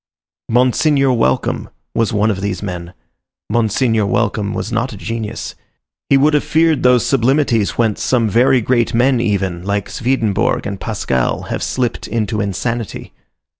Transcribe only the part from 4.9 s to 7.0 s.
a genius. He would have feared